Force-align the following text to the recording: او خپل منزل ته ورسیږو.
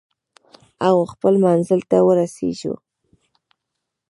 او 0.87 0.95
خپل 1.13 1.33
منزل 1.45 1.81
ته 1.89 1.97
ورسیږو. 2.07 2.73